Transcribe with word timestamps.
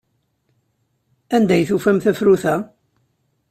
Anda 1.35 1.53
ay 1.55 1.63
tufam 1.69 1.97
tafrut-a? 2.03 2.55